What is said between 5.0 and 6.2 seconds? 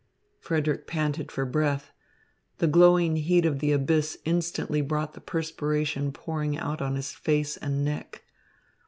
the perspiration